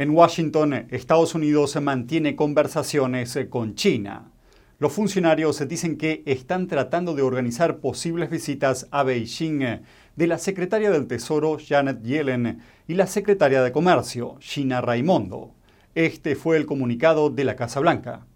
En 0.00 0.12
Washington, 0.12 0.86
Estados 0.88 1.34
Unidos 1.34 1.78
mantiene 1.78 2.34
conversaciones 2.34 3.38
con 3.50 3.74
China. 3.74 4.32
Los 4.78 4.94
funcionarios 4.94 5.68
dicen 5.68 5.98
que 5.98 6.22
están 6.24 6.68
tratando 6.68 7.14
de 7.14 7.20
organizar 7.20 7.80
posibles 7.80 8.30
visitas 8.30 8.88
a 8.92 9.02
Beijing 9.02 9.82
de 10.16 10.26
la 10.26 10.38
secretaria 10.38 10.90
del 10.90 11.06
Tesoro 11.06 11.58
Janet 11.62 12.02
Yellen 12.02 12.60
y 12.88 12.94
la 12.94 13.06
secretaria 13.06 13.62
de 13.62 13.72
Comercio 13.72 14.38
Gina 14.40 14.80
Raimondo. 14.80 15.52
Este 15.94 16.34
fue 16.34 16.56
el 16.56 16.64
comunicado 16.64 17.28
de 17.28 17.44
la 17.44 17.54
Casa 17.54 17.80
Blanca. 17.80 18.26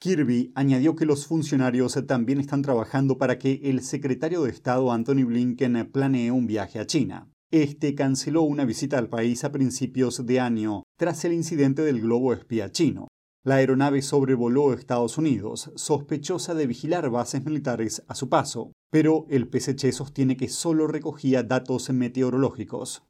Kirby 0.00 0.52
añadió 0.54 0.96
que 0.96 1.04
los 1.04 1.26
funcionarios 1.26 2.02
también 2.06 2.40
están 2.40 2.62
trabajando 2.62 3.18
para 3.18 3.38
que 3.38 3.60
el 3.64 3.82
secretario 3.82 4.44
de 4.44 4.50
Estado 4.52 4.90
Anthony 4.90 5.26
Blinken 5.26 5.90
planee 5.92 6.30
un 6.30 6.46
viaje 6.46 6.78
a 6.78 6.86
China. 6.86 7.28
Este 7.52 7.94
canceló 7.94 8.40
una 8.44 8.64
visita 8.64 8.96
al 8.96 9.10
país 9.10 9.44
a 9.44 9.52
principios 9.52 10.24
de 10.24 10.40
año 10.40 10.84
tras 10.98 11.22
el 11.26 11.34
incidente 11.34 11.82
del 11.82 12.00
globo 12.00 12.32
espía 12.32 12.72
chino. 12.72 13.08
La 13.44 13.56
aeronave 13.56 14.00
sobrevoló 14.00 14.72
Estados 14.72 15.18
Unidos, 15.18 15.70
sospechosa 15.76 16.54
de 16.54 16.66
vigilar 16.66 17.10
bases 17.10 17.44
militares 17.44 18.04
a 18.08 18.14
su 18.14 18.30
paso, 18.30 18.72
pero 18.90 19.26
el 19.28 19.50
PSC 19.52 19.92
sostiene 19.92 20.38
que 20.38 20.48
solo 20.48 20.86
recogía 20.86 21.42
datos 21.42 21.90
meteorológicos. 21.90 23.02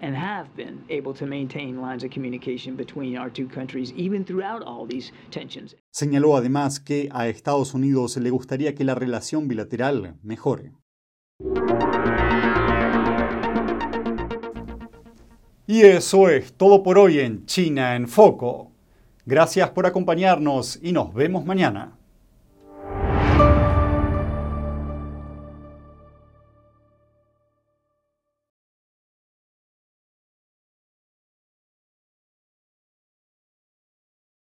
And 0.00 0.16
have 0.16 0.48
been 0.56 0.84
able 0.88 1.14
to 1.14 1.26
maintain 1.26 1.80
lines 1.80 2.04
of 2.04 2.10
communication 2.10 2.76
between 2.76 3.16
our 3.16 3.30
two 3.30 3.48
countries 3.48 3.92
even 3.96 4.24
throughout 4.24 4.62
all 4.66 4.86
these 4.86 5.12
tensions. 5.30 5.74
Señaló 5.90 6.36
además 6.36 6.80
que 6.80 7.08
a 7.12 7.28
Estados 7.28 7.74
Unidos 7.74 8.16
le 8.16 8.30
gustaría 8.30 8.74
que 8.74 8.84
la 8.84 8.94
relación 8.94 9.48
bilateral 9.48 10.16
mejore. 10.22 10.72
Y 15.66 15.80
eso 15.82 16.28
es 16.28 16.52
todo 16.52 16.82
por 16.82 16.98
hoy 16.98 17.20
en 17.20 17.46
China 17.46 17.96
en 17.96 18.06
Foco. 18.06 18.70
Gracias 19.24 19.70
por 19.70 19.86
acompañarnos 19.86 20.78
y 20.82 20.92
nos 20.92 21.14
vemos 21.14 21.46
mañana. 21.46 21.96